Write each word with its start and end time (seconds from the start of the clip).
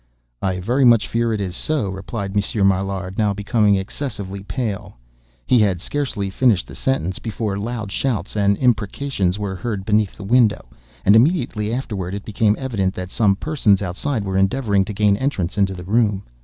"I 0.41 0.59
very 0.59 0.83
much 0.83 1.07
fear 1.07 1.31
it 1.31 1.39
is 1.39 1.55
so," 1.55 1.87
replied 1.89 2.35
Monsieur 2.35 2.63
Maillard, 2.63 3.19
now 3.19 3.35
becoming 3.35 3.75
excessively 3.75 4.41
pale. 4.41 4.97
He 5.45 5.59
had 5.59 5.79
scarcely 5.79 6.31
finished 6.31 6.65
the 6.65 6.73
sentence, 6.73 7.19
before 7.19 7.55
loud 7.59 7.91
shouts 7.91 8.35
and 8.35 8.57
imprecations 8.57 9.37
were 9.37 9.53
heard 9.55 9.85
beneath 9.85 10.15
the 10.15 10.23
windows; 10.23 10.65
and, 11.05 11.15
immediately 11.15 11.71
afterward, 11.71 12.15
it 12.15 12.25
became 12.25 12.55
evident 12.57 12.95
that 12.95 13.11
some 13.11 13.35
persons 13.35 13.83
outside 13.83 14.25
were 14.25 14.39
endeavoring 14.39 14.85
to 14.85 14.91
gain 14.93 15.15
entrance 15.17 15.55
into 15.55 15.75
the 15.75 15.83
room. 15.85 16.23